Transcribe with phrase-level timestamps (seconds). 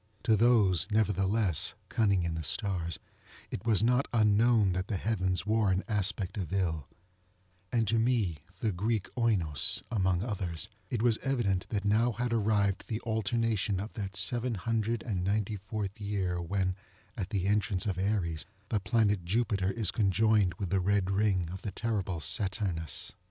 [0.23, 2.97] To those, nevertheless, cunning in the stars,
[3.51, 6.87] it was not unknown that the heavens wore an aspect of ill;
[7.71, 12.87] and to me, the Greek Oinos, among others, it was evident that now had arrived
[12.87, 16.75] the alternation of that seven hundred and ninety fourth year when,
[17.15, 21.61] at the entrance of Aries, the planet Jupiter is conjoined with the red ring of
[21.61, 23.13] the terrible Saturnus.